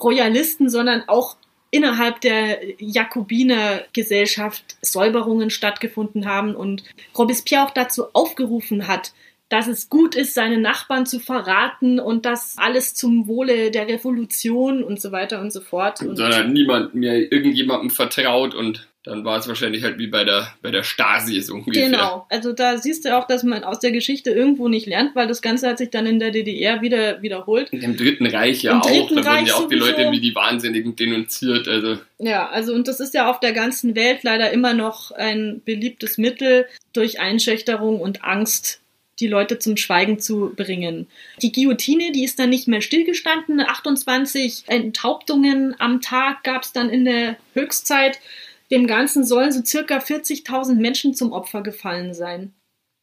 [0.02, 1.36] Royalisten, sondern auch
[1.70, 6.82] innerhalb der Jakobinergesellschaft Säuberungen stattgefunden haben und
[7.16, 9.12] Robespierre auch dazu aufgerufen hat,
[9.48, 14.84] dass es gut ist, seine Nachbarn zu verraten und das alles zum Wohle der Revolution
[14.84, 16.00] und so weiter und so fort.
[16.02, 20.52] Und Sondern niemand mehr irgendjemandem vertraut und dann war es wahrscheinlich halt wie bei der,
[20.60, 21.86] bei der Stasi so ungefähr.
[21.86, 25.26] Genau, also da siehst du auch, dass man aus der Geschichte irgendwo nicht lernt, weil
[25.26, 27.72] das Ganze hat sich dann in der DDR wieder wiederholt.
[27.72, 29.76] Im Dritten Reich ja Im auch, Dritten da wurden Reich ja auch die.
[29.76, 33.94] Leute wie die Wahnsinnigen denunziert, also Ja, also und das ist ja auf der ganzen
[33.94, 38.80] Welt leider immer noch ein beliebtes Mittel, durch Einschüchterung und Angst
[39.20, 41.06] die Leute zum Schweigen zu bringen.
[41.42, 43.60] Die Guillotine, die ist dann nicht mehr stillgestanden.
[43.60, 48.18] 28 Enthauptungen am Tag gab es dann in der Höchstzeit.
[48.70, 52.52] Dem Ganzen sollen so circa 40.000 Menschen zum Opfer gefallen sein.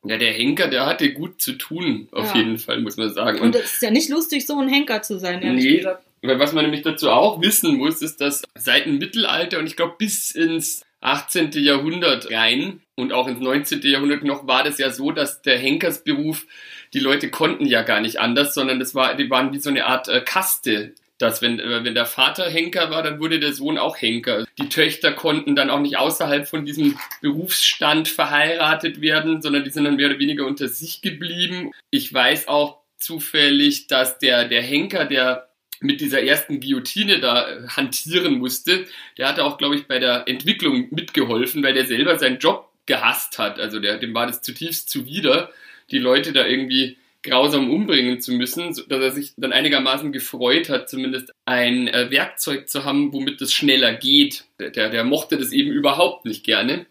[0.05, 2.37] ja, der Henker, der hatte gut zu tun, auf Ja.
[2.37, 3.39] jeden Fall, muss man sagen.
[3.41, 5.77] Und es ist ja nicht lustig, so ein Henker zu sein, ehrlich Nee.
[5.77, 6.03] gesagt.
[6.21, 9.75] Weil was man nämlich dazu auch wissen muss, ist, dass seit dem Mittelalter und ich
[9.75, 11.51] glaube bis ins 18.
[11.63, 13.81] Jahrhundert rein und auch ins 19.
[13.83, 16.45] Jahrhundert noch war das ja so, dass der Henkersberuf,
[16.93, 19.85] die Leute konnten ja gar nicht anders, sondern das war, die waren wie so eine
[19.85, 20.93] Art äh, Kaste.
[21.19, 24.45] Dass wenn, äh, wenn der Vater Henker war, dann wurde der Sohn auch Henker.
[24.59, 29.85] Die Töchter konnten dann auch nicht außerhalb von diesem Berufsstand verheiratet werden, sondern die sind
[29.85, 31.71] dann mehr oder weniger unter sich geblieben.
[31.89, 35.47] Ich weiß auch zufällig, dass der, der Henker, der
[35.79, 38.85] mit dieser ersten Guillotine da äh, hantieren musste,
[39.17, 43.37] der hatte auch, glaube ich, bei der Entwicklung mitgeholfen, weil der selber seinen Job gehasst
[43.37, 43.59] hat.
[43.59, 45.51] Also der, dem war das zutiefst zuwider,
[45.91, 50.89] die Leute da irgendwie grausam umbringen zu müssen, dass er sich dann einigermaßen gefreut hat,
[50.89, 54.45] zumindest ein äh, Werkzeug zu haben, womit es schneller geht.
[54.59, 56.85] Der, der mochte das eben überhaupt nicht gerne.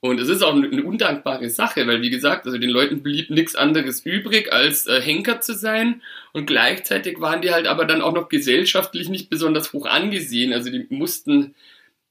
[0.00, 3.30] Und es ist auch eine, eine undankbare Sache, weil wie gesagt, also den Leuten blieb
[3.30, 6.02] nichts anderes übrig, als äh, Henker zu sein.
[6.32, 10.52] Und gleichzeitig waren die halt aber dann auch noch gesellschaftlich nicht besonders hoch angesehen.
[10.52, 11.54] Also die mussten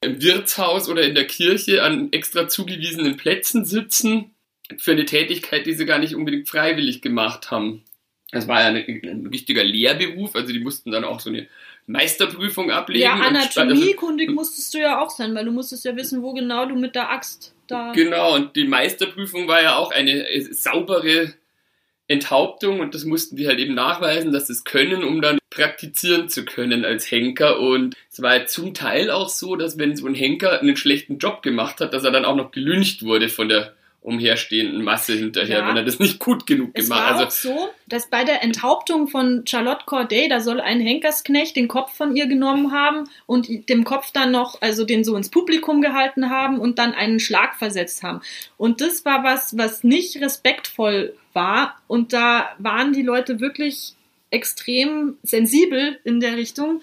[0.01, 4.31] im Wirtshaus oder in der Kirche an extra zugewiesenen Plätzen sitzen
[4.77, 7.83] für eine Tätigkeit, die sie gar nicht unbedingt freiwillig gemacht haben.
[8.31, 11.47] Das war ja ein, ein richtiger Lehrberuf, also die mussten dann auch so eine
[11.85, 13.03] Meisterprüfung ablegen.
[13.03, 16.65] Ja, also- anatomiekundig musstest du ja auch sein, weil du musstest ja wissen, wo genau
[16.65, 17.93] du mit der Axt da.
[17.93, 21.33] Genau, und die Meisterprüfung war ja auch eine äh, saubere
[22.09, 26.29] Enthauptung und das mussten die halt eben nachweisen, dass sie es können, um dann praktizieren
[26.29, 27.59] zu können als Henker.
[27.59, 31.17] Und es war halt zum Teil auch so, dass wenn so ein Henker einen schlechten
[31.17, 33.73] Job gemacht hat, dass er dann auch noch gelüncht wurde von der
[34.07, 35.67] umherstehenden Masse hinterher, Ja.
[35.67, 37.15] wenn er das nicht gut genug Es gemacht war hat.
[37.15, 41.67] auch Also so, dass bei der Enthauptung von Charlotte Corday, da soll ein Henkersknecht den
[41.67, 45.81] Kopf von ihr genommen haben und dem Kopf dann noch, also den so ins Publikum
[45.81, 48.21] gehalten haben und dann einen Schlag versetzt haben.
[48.57, 51.77] Und das war was, was nicht respektvoll war.
[51.87, 53.93] Und da waren die Leute wirklich
[54.29, 56.81] extrem sensibel in der Richtung.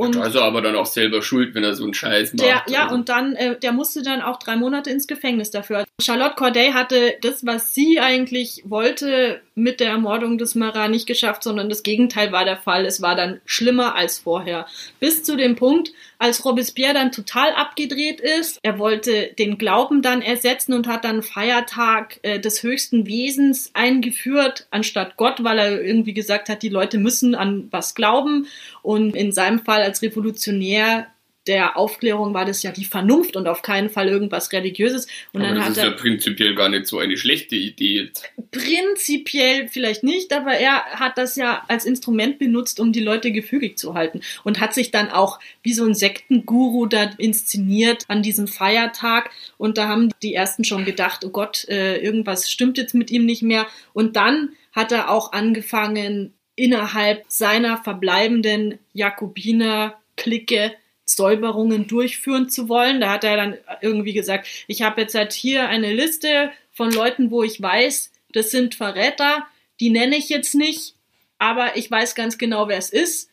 [0.00, 2.46] Und da ist er aber dann auch selber schuld, wenn er so einen Scheiß macht.
[2.46, 2.94] der, ja, also.
[2.94, 5.84] und dann, äh, der musste dann auch drei Monate ins Gefängnis dafür.
[6.00, 11.42] Charlotte Corday hatte das, was sie eigentlich wollte, mit der Ermordung des Marat nicht geschafft,
[11.42, 12.86] sondern das Gegenteil war der Fall.
[12.86, 14.66] Es war dann schlimmer als vorher.
[14.98, 18.58] Bis zu dem Punkt, als Robespierre dann total abgedreht ist.
[18.62, 24.66] Er wollte den Glauben dann ersetzen und hat dann Feiertag äh, des höchsten Wesens eingeführt,
[24.70, 28.46] anstatt Gott, weil er irgendwie gesagt hat, die Leute müssen an was glauben.
[28.82, 31.06] Und in seinem Fall als Revolutionär
[31.46, 35.06] der Aufklärung war das ja die Vernunft und auf keinen Fall irgendwas Religiöses.
[35.32, 38.02] Und aber dann das hat ist ja prinzipiell gar nicht so eine schlechte Idee.
[38.02, 38.30] jetzt.
[38.50, 43.78] prinzipiell vielleicht nicht, aber er hat das ja als Instrument benutzt, um die Leute gefügig
[43.78, 48.46] zu halten und hat sich dann auch wie so ein Sektenguru da inszeniert an diesem
[48.46, 53.10] Feiertag und da haben die ersten schon gedacht, oh Gott, äh, irgendwas stimmt jetzt mit
[53.10, 60.72] ihm nicht mehr und dann hat er auch angefangen innerhalb seiner verbleibenden Jakobiner-Clique
[61.16, 63.00] Säuberungen durchführen zu wollen.
[63.00, 67.30] Da hat er dann irgendwie gesagt, ich habe jetzt halt hier eine Liste von Leuten,
[67.30, 69.46] wo ich weiß, das sind Verräter,
[69.80, 70.94] die nenne ich jetzt nicht,
[71.38, 73.30] aber ich weiß ganz genau, wer es ist.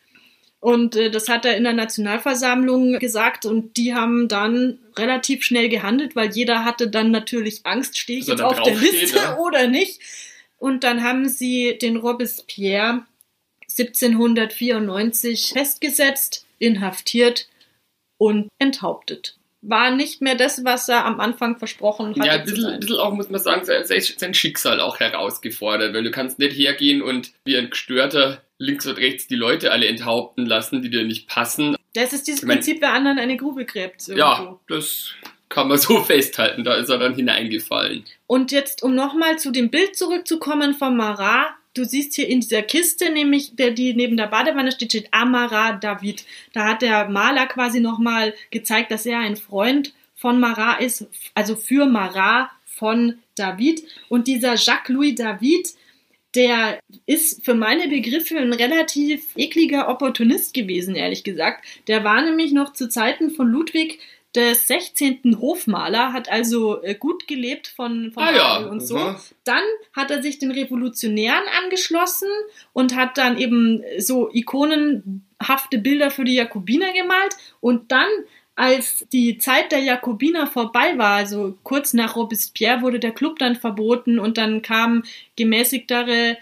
[0.60, 5.68] Und äh, das hat er in der Nationalversammlung gesagt und die haben dann relativ schnell
[5.68, 9.36] gehandelt, weil jeder hatte dann natürlich Angst, stehe ich jetzt auf der Liste ja.
[9.38, 10.00] oder nicht.
[10.58, 13.04] Und dann haben sie den Robespierre
[13.68, 17.48] 1794 festgesetzt, inhaftiert
[18.18, 19.36] und enthauptet.
[19.60, 22.26] War nicht mehr das, was er am Anfang versprochen hatte.
[22.26, 26.10] Ja, ein bisschen, ein bisschen auch, muss man sagen, sein, Schicksal auch herausgefordert, weil du
[26.12, 30.82] kannst nicht hergehen und wie ein Gestörter links und rechts die Leute alle enthaupten lassen,
[30.82, 31.76] die dir nicht passen.
[31.94, 34.02] Das ist dieses Ich mein- Prinzip, wer anderen eine Grube gräbt.
[34.08, 34.18] Irgendwo.
[34.20, 35.10] Ja, das
[35.48, 38.04] kann man so festhalten, da ist er dann hineingefallen.
[38.28, 41.48] Und jetzt, um nochmal zu dem Bild zurückzukommen von Marat,
[41.78, 45.72] du siehst hier in dieser Kiste, nämlich der, die neben der Badewanne steht, steht Amara
[45.74, 46.24] David.
[46.52, 51.54] Da hat der Maler quasi nochmal gezeigt, dass er ein Freund von Marat ist, also
[51.54, 53.82] für Marat von David.
[54.08, 55.68] Und dieser Jacques-Louis David,
[56.34, 61.64] der ist für meine Begriffe ein relativ ekliger Opportunist gewesen, ehrlich gesagt.
[61.86, 64.00] Der war nämlich noch zu Zeiten von Ludwig
[64.38, 65.36] des 16.
[65.40, 69.16] Hofmaler, hat also äh, gut gelebt von, von Ah ja, und so.
[69.44, 69.62] Dann
[69.92, 72.28] hat er sich den Revolutionären angeschlossen
[72.72, 77.36] und hat dann eben so ikonenhafte Bilder für die Jakobiner gemalt.
[77.60, 78.08] Und dann,
[78.54, 83.56] als die Zeit der Jakobiner vorbei war, also kurz nach Robespierre, wurde der Club dann
[83.56, 85.02] verboten und dann kamen
[85.34, 86.38] gemäßigtere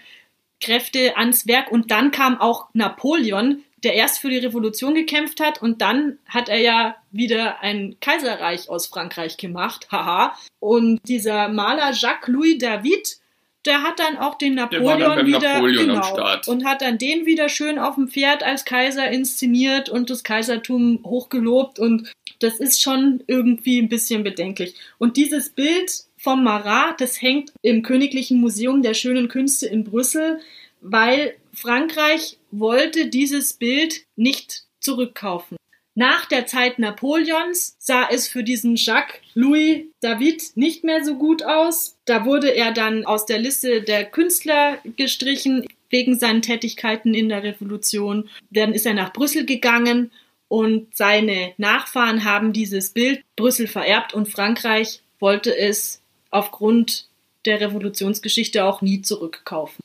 [0.61, 5.61] Kräfte ans Werk und dann kam auch Napoleon, der erst für die Revolution gekämpft hat
[5.61, 10.35] und dann hat er ja wieder ein Kaiserreich aus Frankreich gemacht, haha.
[10.59, 13.17] Und dieser Maler Jacques-Louis David,
[13.65, 17.77] der hat dann auch den Napoleon wieder Napoleon genau, und hat dann den wieder schön
[17.77, 23.79] auf dem Pferd als Kaiser inszeniert und das Kaisertum hochgelobt und das ist schon irgendwie
[23.79, 24.75] ein bisschen bedenklich.
[24.97, 30.39] Und dieses Bild vom Marat, das hängt im Königlichen Museum der schönen Künste in Brüssel,
[30.81, 35.57] weil Frankreich wollte dieses Bild nicht zurückkaufen.
[35.95, 41.43] Nach der Zeit Napoleons sah es für diesen Jacques Louis David nicht mehr so gut
[41.43, 41.97] aus.
[42.05, 47.41] Da wurde er dann aus der Liste der Künstler gestrichen wegen seinen Tätigkeiten in der
[47.41, 48.29] Revolution.
[48.51, 50.11] Dann ist er nach Brüssel gegangen
[50.47, 57.07] und seine Nachfahren haben dieses Bild Brüssel vererbt und Frankreich wollte es aufgrund
[57.45, 59.81] der Revolutionsgeschichte auch nie zurückkaufen.